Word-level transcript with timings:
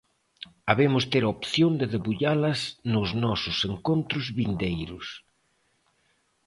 Habemos 0.71 1.03
ter 1.11 1.23
opción 1.35 1.71
de 1.79 1.87
debullalas 1.95 2.59
nos 2.93 3.09
nosos 3.23 3.57
encontros 3.71 4.25
vindeiros. 4.37 5.07